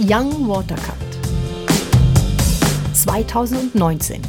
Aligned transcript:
Young 0.00 0.46
Watercut 0.48 0.94
2019. 2.94 4.22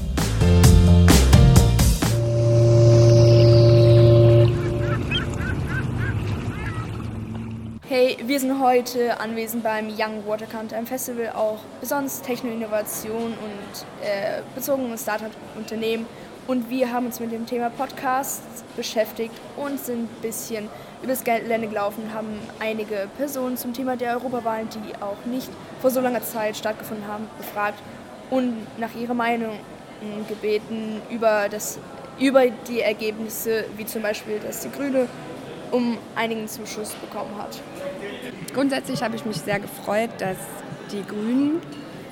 Hey, 7.88 8.18
wir 8.26 8.40
sind 8.40 8.60
heute 8.60 9.20
anwesend 9.20 9.62
beim 9.62 9.90
Young 9.90 10.26
Watercut, 10.26 10.74
einem 10.74 10.88
Festival 10.88 11.34
auch 11.36 11.60
besonders 11.80 12.24
Techno-Innovation 12.24 13.26
und 13.26 13.86
äh, 14.04 14.42
bezogen 14.56 14.92
auf 14.92 15.00
Startup-Unternehmen. 15.00 16.08
Und 16.50 16.68
wir 16.72 16.92
haben 16.92 17.06
uns 17.06 17.20
mit 17.20 17.32
dem 17.32 17.46
Thema 17.46 17.70
Podcasts 17.70 18.64
beschäftigt 18.76 19.36
und 19.56 19.80
sind 19.80 20.06
ein 20.06 20.10
bisschen 20.20 20.68
übers 21.04 21.24
Gelände 21.24 21.68
gelaufen, 21.68 22.12
haben 22.12 22.40
einige 22.60 23.08
Personen 23.18 23.56
zum 23.56 23.72
Thema 23.72 23.96
der 23.96 24.16
Europawahlen, 24.16 24.68
die 24.72 25.00
auch 25.00 25.24
nicht 25.26 25.48
vor 25.80 25.92
so 25.92 26.02
langer 26.02 26.24
Zeit 26.24 26.58
stattgefunden 26.58 27.08
haben, 27.08 27.28
befragt 27.38 27.78
und 28.32 28.66
nach 28.80 28.96
ihrer 28.96 29.14
Meinung 29.14 29.60
gebeten 30.28 31.04
über, 31.12 31.50
das, 31.52 31.78
über 32.20 32.48
die 32.68 32.80
Ergebnisse, 32.80 33.66
wie 33.78 33.86
zum 33.86 34.02
Beispiel, 34.02 34.40
dass 34.40 34.62
die 34.62 34.72
Grüne 34.72 35.06
um 35.70 36.00
einigen 36.16 36.48
Zuschuss 36.48 36.94
bekommen 36.94 37.38
hat. 37.38 37.62
Grundsätzlich 38.56 39.04
habe 39.04 39.16
ich 39.16 39.24
mich 39.24 39.38
sehr 39.38 39.60
gefreut, 39.60 40.10
dass 40.18 40.38
die 40.92 41.04
Grünen 41.06 41.62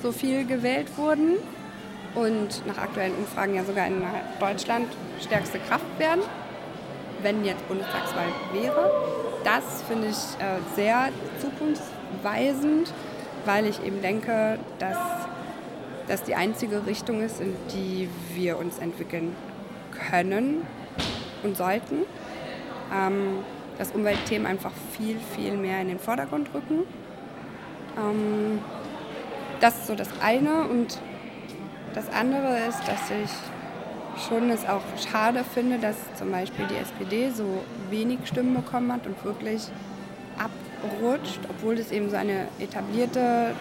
so 0.00 0.12
viel 0.12 0.46
gewählt 0.46 0.96
wurden 0.96 1.38
und 2.14 2.66
nach 2.66 2.78
aktuellen 2.78 3.14
Umfragen 3.14 3.54
ja 3.54 3.64
sogar 3.64 3.86
in 3.86 4.02
Deutschland 4.40 4.88
stärkste 5.20 5.58
Kraft 5.58 5.86
werden 5.98 6.22
wenn 7.22 7.44
jetzt 7.44 7.66
Bundestagswahl 7.68 8.28
wäre. 8.52 8.90
Das 9.44 9.82
finde 9.82 10.08
ich 10.08 10.16
äh, 10.16 10.58
sehr 10.74 11.08
zukunftsweisend, 11.40 12.92
weil 13.44 13.66
ich 13.66 13.82
eben 13.84 14.02
denke, 14.02 14.58
dass 14.78 14.98
das 16.06 16.22
die 16.22 16.34
einzige 16.34 16.86
Richtung 16.86 17.22
ist, 17.22 17.40
in 17.40 17.54
die 17.72 18.08
wir 18.34 18.58
uns 18.58 18.78
entwickeln 18.78 19.34
können 20.10 20.66
und 21.42 21.56
sollten. 21.56 22.04
Ähm, 22.94 23.38
dass 23.76 23.92
Umweltthemen 23.92 24.46
einfach 24.46 24.72
viel, 24.96 25.16
viel 25.36 25.56
mehr 25.56 25.80
in 25.80 25.88
den 25.88 26.00
Vordergrund 26.00 26.48
rücken. 26.52 26.80
Ähm, 27.96 28.58
das 29.60 29.76
ist 29.76 29.86
so 29.86 29.94
das 29.94 30.08
eine. 30.20 30.62
Und 30.64 30.98
das 31.98 32.14
andere 32.14 32.58
ist, 32.68 32.80
dass 32.86 33.10
ich 33.10 34.28
schon 34.28 34.50
es 34.50 34.64
auch 34.66 34.82
schade 35.10 35.42
finde, 35.42 35.78
dass 35.78 35.96
zum 36.14 36.30
Beispiel 36.30 36.64
die 36.66 36.76
SPD 36.76 37.30
so 37.30 37.44
wenig 37.90 38.20
Stimmen 38.24 38.54
bekommen 38.54 38.92
hat 38.92 39.06
und 39.06 39.24
wirklich 39.24 39.66
abrutscht, 40.38 41.40
obwohl 41.48 41.74
es 41.74 41.90
eben 41.90 42.08
so 42.08 42.16
eine 42.16 42.46
etablierte, 42.60 43.52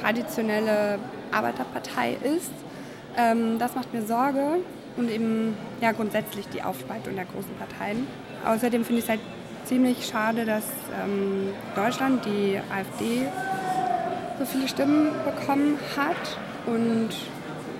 traditionelle 0.00 0.98
Arbeiterpartei 1.30 2.16
ist. 2.22 2.52
Ähm, 3.18 3.58
das 3.58 3.74
macht 3.74 3.92
mir 3.92 4.02
Sorge 4.02 4.60
und 4.96 5.10
eben 5.10 5.54
ja, 5.82 5.92
grundsätzlich 5.92 6.48
die 6.48 6.62
Aufspaltung 6.62 7.16
der 7.16 7.26
großen 7.26 7.54
Parteien. 7.58 8.06
Außerdem 8.46 8.84
finde 8.84 9.00
ich 9.00 9.04
es 9.04 9.10
halt 9.10 9.20
ziemlich 9.64 10.06
schade, 10.06 10.46
dass 10.46 10.64
ähm, 11.02 11.50
Deutschland, 11.74 12.24
die 12.24 12.58
AfD, 12.74 13.26
so 14.38 14.46
viele 14.46 14.68
Stimmen 14.68 15.10
bekommen 15.24 15.78
hat 15.96 16.38
und 16.66 17.10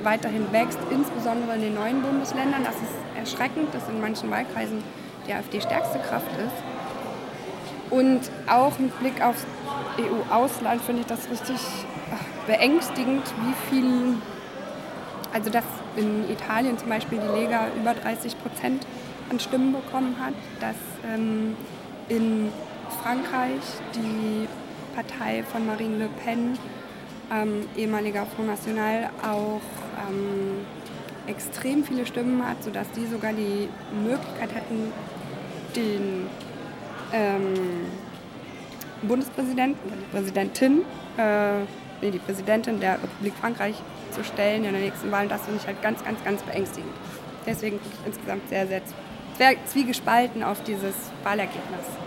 weiterhin 0.05 0.53
wächst, 0.53 0.79
insbesondere 0.91 1.55
in 1.57 1.63
den 1.63 1.75
neuen 1.75 2.03
Bundesländern. 2.03 2.65
Das 2.65 2.77
ist 2.77 2.93
erschreckend, 3.19 3.75
dass 3.75 3.89
in 3.89 4.01
manchen 4.01 4.31
Wahlkreisen 4.31 4.83
die 5.27 5.33
AfD 5.33 5.61
stärkste 5.61 5.99
Kraft 5.99 6.31
ist. 6.39 7.91
Und 7.91 8.21
auch 8.49 8.79
mit 8.79 8.99
Blick 9.01 9.23
aufs 9.23 9.47
EU-Ausland 9.99 10.83
finde 10.83 11.03
ich 11.03 11.07
das 11.07 11.31
richtig 11.31 11.61
beängstigend, 12.47 13.23
wie 13.43 13.71
viel, 13.71 14.17
also 15.33 15.51
dass 15.51 15.65
in 15.97 16.29
Italien 16.31 16.79
zum 16.79 16.89
Beispiel 16.89 17.19
die 17.19 17.41
Lega 17.41 17.69
über 17.77 17.95
30 17.95 18.37
Prozent 18.43 18.87
an 19.31 19.41
Stimmen 19.41 19.73
bekommen 19.73 20.17
hat, 20.21 20.35
dass 20.61 20.77
ähm, 21.09 21.57
in 22.09 22.51
Frankreich 23.03 23.63
die 23.95 24.49
Partei 24.95 25.43
von 25.45 25.67
Marine 25.67 25.99
Le 25.99 26.09
Pen, 26.25 26.59
ähm, 27.33 27.67
ehemaliger 27.77 28.27
Front 28.27 28.49
National, 28.49 29.11
auch 29.23 29.61
ähm, 30.09 30.67
extrem 31.27 31.85
viele 31.85 32.07
Stimmen 32.07 32.47
hat, 32.47 32.63
sodass 32.63 32.91
die 32.93 33.07
sogar 33.07 33.33
die 33.33 33.69
Möglichkeit 34.07 34.55
hätten, 34.55 34.93
den 35.75 36.27
ähm, 37.13 37.55
Bundespräsidenten 39.03 39.81
oder 39.87 39.97
die 39.97 40.17
Präsidentin, 40.17 40.83
äh, 41.17 41.61
nee, 42.03 42.11
die 42.11 42.19
Präsidentin 42.19 42.81
der 42.81 42.95
Republik 42.95 43.35
Frankreich 43.41 43.77
zu 44.11 44.25
stellen 44.25 44.65
in 44.65 44.73
der 44.73 44.83
nächsten 44.83 45.11
Wahl. 45.11 45.25
Und 45.25 45.31
das 45.31 45.43
finde 45.43 45.61
ich 45.61 45.67
halt 45.67 45.81
ganz, 45.83 46.05
ganz, 46.05 46.23
ganz 46.25 46.43
beängstigend. 46.43 46.93
Deswegen 47.47 47.79
gucke 47.79 47.95
ich 48.01 48.07
insgesamt 48.07 48.49
sehr, 48.49 48.67
sehr 48.67 48.81
zwiegespalten 49.67 50.43
auf 50.43 50.63
dieses 50.63 50.95
Wahlergebnis. 51.23 52.04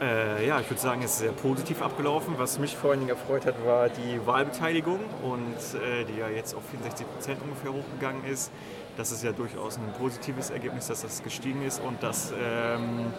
Äh, 0.00 0.46
ja, 0.46 0.58
ich 0.60 0.68
würde 0.68 0.80
sagen, 0.80 1.02
es 1.02 1.12
ist 1.12 1.18
sehr 1.18 1.32
positiv 1.32 1.80
abgelaufen. 1.80 2.34
Was 2.36 2.58
mich 2.58 2.76
vor 2.76 2.90
allen 2.90 3.00
Dingen 3.00 3.10
erfreut 3.10 3.46
hat, 3.46 3.64
war 3.64 3.88
die 3.88 4.26
Wahlbeteiligung 4.26 4.98
und 5.22 5.80
äh, 5.80 6.04
die 6.04 6.18
ja 6.18 6.28
jetzt 6.28 6.54
auf 6.54 6.62
64 6.70 7.06
Prozent 7.06 7.40
ungefähr 7.42 7.72
hochgegangen 7.72 8.24
ist. 8.24 8.50
Das 8.96 9.12
ist 9.12 9.22
ja 9.22 9.32
durchaus 9.32 9.76
ein 9.76 9.92
positives 9.98 10.50
Ergebnis, 10.50 10.88
dass 10.88 11.02
das 11.02 11.22
gestiegen 11.22 11.62
ist 11.64 11.80
und 11.80 12.02
dass 12.02 12.32
ähm, 12.32 13.12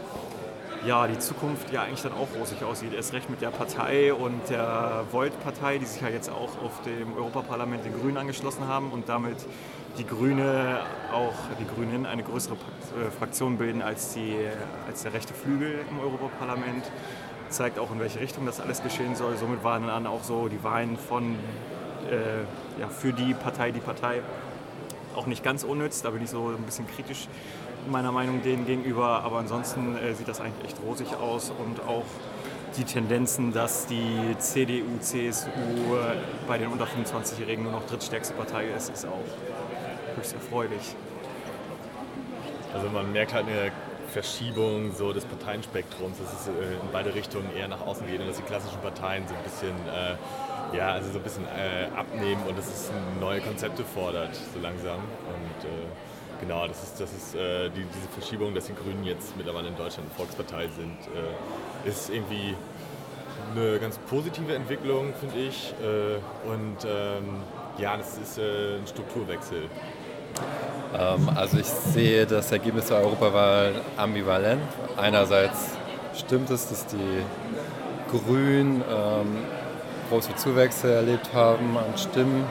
ja, 0.85 1.07
die 1.07 1.17
Zukunft 1.17 1.71
ja 1.71 1.83
eigentlich 1.83 2.01
dann 2.01 2.13
auch 2.13 2.27
rosig 2.39 2.63
aussieht. 2.63 2.93
Erst 2.93 3.13
recht 3.13 3.29
mit 3.29 3.41
der 3.41 3.49
Partei 3.49 4.13
und 4.13 4.49
der 4.49 5.05
Volt-Partei, 5.11 5.79
die 5.79 5.85
sich 5.85 6.01
ja 6.01 6.09
jetzt 6.09 6.29
auch 6.29 6.61
auf 6.63 6.81
dem 6.85 7.15
Europaparlament 7.17 7.85
den 7.85 7.93
Grünen 7.93 8.17
angeschlossen 8.17 8.67
haben 8.67 8.91
und 8.91 9.09
damit 9.09 9.37
die 9.97 10.05
Grüne 10.05 10.81
auch 11.11 11.33
die 11.59 11.65
Grünen 11.65 12.05
eine 12.05 12.23
größere 12.23 12.55
äh, 12.55 13.11
Fraktion 13.11 13.57
bilden 13.57 13.81
als, 13.81 14.13
die, 14.13 14.35
als 14.87 15.03
der 15.03 15.13
rechte 15.13 15.33
Flügel 15.33 15.79
im 15.89 15.99
Europaparlament. 15.99 16.85
Zeigt 17.49 17.79
auch, 17.79 17.91
in 17.91 17.99
welche 17.99 18.19
Richtung 18.19 18.45
das 18.45 18.59
alles 18.59 18.83
geschehen 18.83 19.15
soll. 19.15 19.37
Somit 19.37 19.63
waren 19.63 19.87
dann 19.87 20.07
auch 20.07 20.23
so 20.23 20.49
die 20.49 20.63
Wahlen 20.63 20.97
von, 20.97 21.35
äh, 22.09 22.81
ja, 22.81 22.89
für 22.89 23.13
die 23.13 23.33
Partei, 23.33 23.71
die 23.71 23.79
Partei 23.79 24.21
auch 25.15 25.27
nicht 25.27 25.43
ganz 25.43 25.63
unnütz. 25.63 26.01
Da 26.01 26.09
bin 26.09 26.23
ich 26.23 26.29
so 26.29 26.49
ein 26.49 26.63
bisschen 26.63 26.87
kritisch 26.87 27.27
meiner 27.91 28.11
Meinung 28.11 28.41
denen 28.43 28.65
gegenüber. 28.65 29.23
Aber 29.23 29.37
ansonsten 29.37 29.97
äh, 29.97 30.13
sieht 30.13 30.27
das 30.27 30.41
eigentlich 30.41 30.65
echt 30.65 30.77
rosig 30.85 31.15
aus 31.15 31.51
und 31.51 31.81
auch 31.87 32.05
die 32.77 32.83
Tendenzen, 32.83 33.53
dass 33.53 33.87
die 33.87 34.35
CDU, 34.37 34.99
CSU 34.99 35.49
äh, 35.49 36.17
bei 36.47 36.57
den 36.57 36.69
unter 36.69 36.85
25-Jährigen 36.85 37.63
nur 37.63 37.71
noch 37.71 37.85
drittstärkste 37.87 38.33
Partei 38.33 38.65
ist, 38.75 38.89
ist 38.89 39.05
auch 39.05 40.17
höchst 40.17 40.33
erfreulich. 40.33 40.95
Also 42.73 42.89
man 42.89 43.11
merkt 43.13 43.33
halt 43.33 43.47
eine 43.47 43.71
Verschiebung 44.11 44.93
so 44.93 45.13
des 45.13 45.25
Parteienspektrums, 45.25 46.17
dass 46.17 46.41
es 46.41 46.47
äh, 46.47 46.51
in 46.51 46.91
beide 46.91 47.13
Richtungen 47.13 47.49
eher 47.55 47.67
nach 47.67 47.81
außen 47.81 48.05
geht 48.07 48.19
und 48.19 48.27
dass 48.27 48.37
die 48.37 48.43
klassischen 48.43 48.79
Parteien 48.81 49.23
so 49.27 49.35
ein 49.35 49.43
bisschen, 49.43 49.75
äh, 49.87 50.77
ja, 50.77 50.91
also 50.91 51.11
so 51.11 51.17
ein 51.19 51.23
bisschen 51.23 51.45
äh, 51.45 51.87
abnehmen 51.97 52.41
und 52.47 52.57
dass 52.57 52.67
es 52.67 52.91
neue 53.19 53.41
Konzepte 53.41 53.83
fordert, 53.83 54.35
so 54.35 54.59
langsam. 54.61 54.99
Und 54.99 55.65
äh, 55.65 55.85
genau, 56.39 56.67
das 56.67 56.83
ist, 56.83 56.99
das 56.99 57.11
ist 57.11 57.35
äh, 57.35 57.69
die, 57.69 57.83
diese 57.83 58.07
Verschiebung, 58.17 58.53
dass 58.53 58.65
die 58.65 58.75
Grünen 58.75 59.03
jetzt 59.03 59.35
mittlerweile 59.37 59.67
in 59.69 59.75
Deutschland 59.75 60.09
eine 60.09 60.17
Volkspartei 60.17 60.67
sind, 60.67 60.97
äh, 61.13 61.89
ist 61.89 62.09
irgendwie 62.09 62.55
eine 63.55 63.79
ganz 63.79 63.97
positive 63.99 64.53
Entwicklung, 64.53 65.13
finde 65.19 65.37
ich. 65.37 65.73
und 66.45 66.77
ähm, 66.83 67.43
ja, 67.77 67.95
das 67.95 68.17
ist 68.17 68.39
ein 68.39 68.85
Strukturwechsel. 68.87 69.69
Ähm, 70.97 71.29
also 71.35 71.57
ich 71.57 71.65
sehe 71.65 72.25
das 72.25 72.51
Ergebnis 72.51 72.87
der 72.87 72.97
Europawahl 72.97 73.73
ambivalent. 73.97 74.61
Einerseits 74.97 75.71
stimmt 76.17 76.49
es, 76.49 76.69
dass 76.69 76.85
die 76.87 77.23
Grünen 78.11 78.83
ähm, 78.89 79.37
große 80.09 80.35
Zuwächse 80.35 80.93
erlebt 80.93 81.33
haben 81.33 81.77
an 81.77 81.97
Stimmen. 81.97 82.45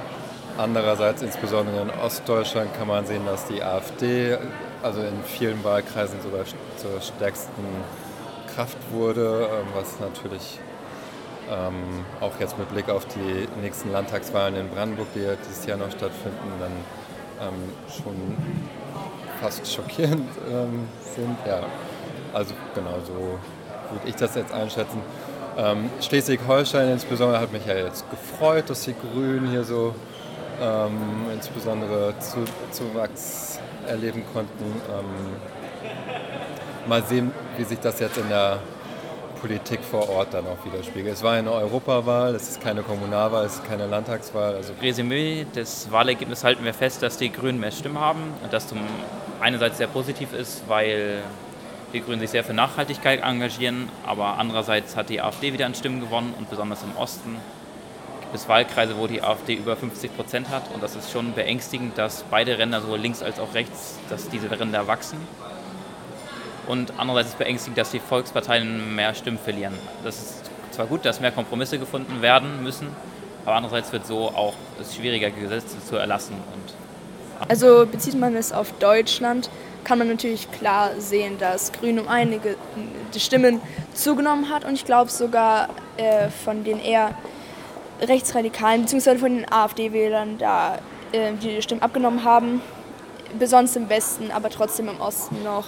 Andererseits, 0.56 1.22
insbesondere 1.22 1.82
in 1.82 1.90
Ostdeutschland, 1.90 2.72
kann 2.78 2.86
man 2.86 3.04
sehen, 3.06 3.26
dass 3.26 3.46
die 3.46 3.62
AfD 3.62 4.38
also 4.82 5.00
in 5.00 5.22
vielen 5.24 5.64
Wahlkreisen 5.64 6.20
sogar 6.22 6.44
zur 6.76 7.00
stärksten 7.00 7.64
Kraft 8.54 8.76
wurde, 8.92 9.48
ähm, 9.50 9.66
was 9.74 9.98
natürlich 9.98 10.60
ähm, 11.50 12.04
auch 12.20 12.38
jetzt 12.38 12.56
mit 12.56 12.70
Blick 12.70 12.88
auf 12.88 13.04
die 13.06 13.48
nächsten 13.60 13.90
Landtagswahlen 13.90 14.54
in 14.54 14.68
Brandenburg, 14.68 15.08
die 15.14 15.26
dieses 15.48 15.66
Jahr 15.66 15.76
noch 15.76 15.90
stattfinden, 15.90 16.52
dann 16.60 17.48
ähm, 17.48 17.72
schon 17.88 18.36
fast 19.40 19.70
schockierend 19.70 20.28
ähm, 20.48 20.88
sind. 21.16 21.36
Ja, 21.46 21.64
also 22.32 22.54
genau 22.74 22.98
so 23.04 23.38
würde 23.90 24.06
ich 24.06 24.14
das 24.14 24.36
jetzt 24.36 24.52
einschätzen. 24.52 25.00
Ähm, 25.56 25.90
Schleswig-Holstein 26.00 26.90
insbesondere 26.90 27.40
hat 27.40 27.52
mich 27.52 27.66
ja 27.66 27.74
jetzt 27.74 28.08
gefreut, 28.10 28.70
dass 28.70 28.82
die 28.82 28.94
Grünen 28.94 29.50
hier 29.50 29.64
so 29.64 29.94
ähm, 30.64 31.26
insbesondere 31.32 32.14
zu, 32.18 32.44
Zuwachs 32.70 33.58
erleben 33.86 34.22
konnten. 34.32 34.64
Ähm, 34.64 35.36
mal 36.88 37.02
sehen, 37.02 37.32
wie 37.56 37.64
sich 37.64 37.78
das 37.78 38.00
jetzt 38.00 38.16
in 38.16 38.28
der 38.28 38.60
Politik 39.40 39.80
vor 39.82 40.08
Ort 40.08 40.32
dann 40.32 40.46
auch 40.46 40.64
widerspiegelt. 40.64 41.12
Es 41.12 41.22
war 41.22 41.32
eine 41.32 41.52
Europawahl, 41.52 42.34
es 42.34 42.48
ist 42.48 42.62
keine 42.62 42.82
Kommunalwahl, 42.82 43.44
es 43.44 43.56
ist 43.56 43.68
keine 43.68 43.86
Landtagswahl. 43.86 44.54
Also 44.54 44.72
Resümee 44.80 45.44
des 45.54 45.90
Wahlergebnisses 45.90 46.44
halten 46.44 46.64
wir 46.64 46.72
fest, 46.72 47.02
dass 47.02 47.18
die 47.18 47.30
Grünen 47.30 47.60
mehr 47.60 47.70
Stimmen 47.70 48.00
haben 48.00 48.22
und 48.42 48.52
das 48.52 48.66
zum 48.68 48.78
einerseits 49.40 49.76
sehr 49.76 49.86
positiv 49.86 50.32
ist, 50.32 50.62
weil 50.68 51.18
die 51.92 52.00
Grünen 52.00 52.20
sich 52.20 52.30
sehr 52.30 52.42
für 52.42 52.54
Nachhaltigkeit 52.54 53.22
engagieren, 53.22 53.90
aber 54.06 54.38
andererseits 54.38 54.96
hat 54.96 55.10
die 55.10 55.20
AfD 55.20 55.52
wieder 55.52 55.66
an 55.66 55.74
Stimmen 55.74 56.00
gewonnen 56.00 56.32
und 56.38 56.48
besonders 56.48 56.82
im 56.82 56.96
Osten 56.96 57.36
es 58.34 58.48
Wahlkreise, 58.48 58.96
wo 58.98 59.06
die 59.06 59.22
AfD 59.22 59.54
über 59.54 59.76
50 59.76 60.14
Prozent 60.16 60.48
hat 60.50 60.64
und 60.74 60.82
das 60.82 60.96
ist 60.96 61.10
schon 61.10 61.32
beängstigend, 61.34 61.96
dass 61.96 62.24
beide 62.30 62.58
Ränder, 62.58 62.80
sowohl 62.80 62.98
links 62.98 63.22
als 63.22 63.38
auch 63.38 63.54
rechts, 63.54 63.98
dass 64.08 64.28
diese 64.28 64.50
Ränder 64.50 64.86
wachsen. 64.86 65.18
Und 66.66 66.94
andererseits 66.96 67.28
ist 67.28 67.34
es 67.34 67.38
beängstigend, 67.38 67.78
dass 67.78 67.90
die 67.90 68.00
Volksparteien 68.00 68.94
mehr 68.94 69.14
Stimmen 69.14 69.38
verlieren. 69.38 69.74
Das 70.02 70.16
ist 70.16 70.50
zwar 70.70 70.86
gut, 70.86 71.04
dass 71.04 71.20
mehr 71.20 71.30
Kompromisse 71.30 71.78
gefunden 71.78 72.22
werden 72.22 72.62
müssen, 72.62 72.88
aber 73.44 73.56
andererseits 73.56 73.92
wird 73.92 74.06
so 74.06 74.28
auch 74.28 74.54
es 74.80 74.94
schwieriger, 74.94 75.30
Gesetze 75.30 75.76
zu 75.84 75.96
erlassen. 75.96 76.34
Also 77.48 77.86
bezieht 77.86 78.18
man 78.18 78.34
es 78.36 78.52
auf 78.52 78.72
Deutschland, 78.78 79.50
kann 79.84 79.98
man 79.98 80.08
natürlich 80.08 80.50
klar 80.50 80.92
sehen, 80.98 81.36
dass 81.38 81.72
Grün 81.72 81.98
um 81.98 82.08
einige 82.08 82.56
die 83.12 83.20
Stimmen 83.20 83.60
zugenommen 83.92 84.48
hat 84.48 84.64
und 84.64 84.74
ich 84.74 84.84
glaube 84.86 85.10
sogar 85.10 85.68
äh, 85.98 86.30
von 86.30 86.64
den 86.64 86.80
eher 86.80 87.14
rechtsradikalen 88.00 88.82
bzw. 88.82 89.18
von 89.18 89.36
den 89.36 89.52
AfD-Wählern 89.52 90.38
da 90.38 90.78
äh, 91.12 91.32
die 91.32 91.62
Stimmen 91.62 91.82
abgenommen 91.82 92.24
haben, 92.24 92.60
besonders 93.38 93.76
im 93.76 93.88
Westen, 93.88 94.30
aber 94.30 94.50
trotzdem 94.50 94.88
im 94.88 95.00
Osten 95.00 95.42
noch 95.42 95.66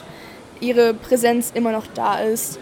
ihre 0.61 0.95
Präsenz 0.95 1.53
immer 1.55 1.73
noch 1.73 1.87
da 1.95 2.19
ist. 2.19 2.59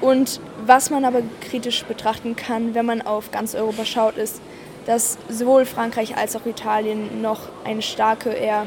Und 0.00 0.40
was 0.66 0.90
man 0.90 1.04
aber 1.04 1.22
kritisch 1.40 1.84
betrachten 1.84 2.36
kann, 2.36 2.74
wenn 2.74 2.86
man 2.86 3.02
auf 3.02 3.30
ganz 3.30 3.54
Europa 3.54 3.84
schaut, 3.84 4.16
ist, 4.16 4.40
dass 4.86 5.16
sowohl 5.28 5.64
Frankreich 5.64 6.16
als 6.16 6.36
auch 6.36 6.44
Italien 6.46 7.22
noch 7.22 7.40
eine 7.64 7.80
starke, 7.80 8.30
eher 8.30 8.66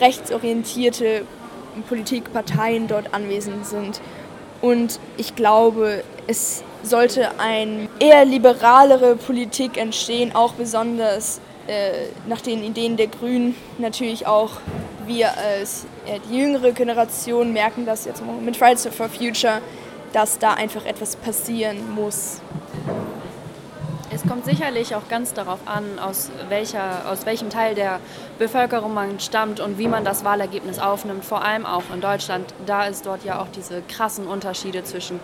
rechtsorientierte 0.00 1.24
Politikparteien 1.88 2.88
dort 2.88 3.12
anwesend 3.14 3.66
sind. 3.66 4.00
Und 4.60 4.98
ich 5.16 5.36
glaube, 5.36 6.02
es 6.26 6.62
sollte 6.82 7.38
eine 7.38 7.88
eher 7.98 8.24
liberalere 8.24 9.16
Politik 9.16 9.76
entstehen, 9.76 10.34
auch 10.34 10.52
besonders 10.54 11.40
äh, 11.66 12.06
nach 12.26 12.40
den 12.40 12.62
Ideen 12.62 12.96
der 12.96 13.08
Grünen. 13.08 13.54
Natürlich 13.78 14.26
auch 14.26 14.52
wir 15.06 15.36
als 15.36 15.86
äh, 16.06 16.18
die 16.30 16.38
jüngere 16.38 16.72
Generation 16.72 17.52
merken 17.52 17.86
das 17.86 18.04
jetzt 18.04 18.22
mit 18.42 18.56
Fridays 18.56 18.86
for 18.86 19.08
Future, 19.08 19.60
dass 20.12 20.38
da 20.38 20.54
einfach 20.54 20.84
etwas 20.86 21.16
passieren 21.16 21.94
muss. 21.94 22.40
Es 24.10 24.22
kommt 24.26 24.46
sicherlich 24.46 24.94
auch 24.94 25.06
ganz 25.08 25.34
darauf 25.34 25.60
an, 25.66 25.98
aus, 25.98 26.30
welcher, 26.48 27.08
aus 27.10 27.26
welchem 27.26 27.50
Teil 27.50 27.74
der 27.74 28.00
Bevölkerung 28.38 28.94
man 28.94 29.20
stammt 29.20 29.60
und 29.60 29.78
wie 29.78 29.86
man 29.86 30.04
das 30.04 30.24
Wahlergebnis 30.24 30.78
aufnimmt. 30.78 31.24
Vor 31.24 31.44
allem 31.44 31.66
auch 31.66 31.84
in 31.94 32.00
Deutschland. 32.00 32.52
Da 32.66 32.86
ist 32.86 33.04
dort 33.06 33.24
ja 33.24 33.40
auch 33.40 33.48
diese 33.54 33.82
krassen 33.82 34.26
Unterschiede 34.26 34.82
zwischen 34.82 35.20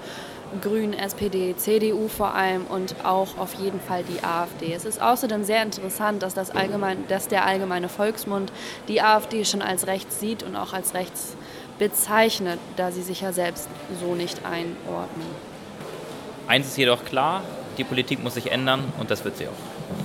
Grünen, 0.61 0.93
SPD, 0.93 1.55
CDU 1.57 2.09
vor 2.09 2.35
allem 2.35 2.67
und 2.67 2.95
auch 3.05 3.39
auf 3.39 3.55
jeden 3.55 3.81
Fall 3.81 4.05
die 4.05 4.23
AfD. 4.25 4.73
Es 4.73 4.85
ist 4.85 5.01
außerdem 5.01 5.45
sehr 5.45 5.63
interessant, 5.63 6.23
dass, 6.23 6.35
das 6.35 6.51
allgemein, 6.51 7.07
dass 7.09 7.29
der 7.29 7.45
allgemeine 7.47 7.89
Volksmund 7.89 8.53
die 8.89 9.01
AfD 9.01 9.45
schon 9.45 9.63
als 9.63 9.87
rechts 9.87 10.21
sieht 10.21 10.43
und 10.43 10.57
auch 10.57 10.73
als 10.73 10.95
rechts 10.95 11.37
bezeichnet, 11.79 12.59
da 12.77 12.91
sie 12.93 13.03
sich 13.03 13.21
ja 13.21 13.33
selbst 13.33 13.69
so 14.01 14.15
nicht 14.15 14.45
einordnen. 14.45 15.27
eins 16.47 16.69
ist 16.69 16.79
jedoch 16.79 17.05
klar, 17.05 17.43
die 17.79 17.85
Politik 17.85 18.23
muss 18.23 18.35
sich 18.35 18.53
ändern 18.53 18.93
und 18.99 19.11
das 19.11 19.25
wird 19.25 19.37
sie 19.37 19.49
auch. 19.49 19.97